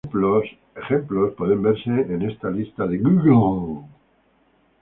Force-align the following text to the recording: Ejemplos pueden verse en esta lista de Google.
Ejemplos 0.73 1.35
pueden 1.37 1.61
verse 1.61 1.87
en 1.87 2.23
esta 2.23 2.49
lista 2.49 2.87
de 2.87 2.97
Google. 2.97 3.87